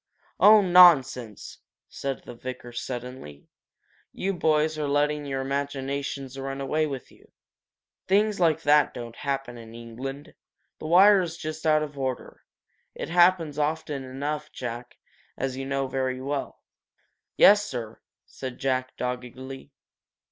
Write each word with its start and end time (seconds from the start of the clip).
"Oh, 0.39 0.61
nonsense!" 0.63 1.59
said 1.87 2.23
the 2.23 2.33
vicar, 2.33 2.71
suddenly. 2.73 3.45
"You 4.11 4.33
boys 4.33 4.75
are 4.79 4.87
letting 4.87 5.27
your 5.27 5.41
imaginations 5.41 6.39
run 6.39 6.59
away 6.59 6.87
with 6.87 7.11
you. 7.11 7.29
Things 8.07 8.39
like 8.39 8.63
that 8.63 8.95
don't 8.95 9.15
happen 9.17 9.59
in 9.59 9.75
England. 9.75 10.33
The 10.79 10.87
wire 10.87 11.21
is 11.21 11.37
just 11.37 11.67
out 11.67 11.83
of 11.83 11.99
order. 11.99 12.43
It 12.95 13.09
happens 13.09 13.59
often 13.59 14.03
enough, 14.03 14.51
Jack, 14.51 14.97
as 15.37 15.55
you 15.55 15.67
know 15.67 15.85
very 15.85 16.19
well!" 16.19 16.63
"Yes, 17.37 17.63
sir," 17.63 18.01
said 18.25 18.57
Jack, 18.57 18.97
doggedly. 18.97 19.71